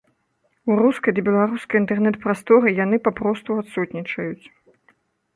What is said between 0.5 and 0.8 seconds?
У